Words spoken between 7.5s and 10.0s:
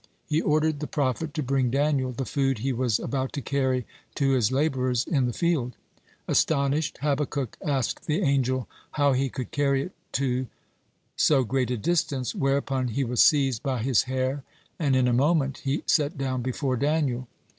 asked the angel how he could carry it